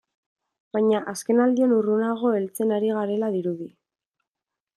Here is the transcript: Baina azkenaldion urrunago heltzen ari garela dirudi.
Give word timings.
Baina 0.77 1.01
azkenaldion 1.11 1.75
urrunago 1.81 2.33
heltzen 2.39 2.75
ari 2.79 2.91
garela 2.97 3.31
dirudi. 3.37 3.71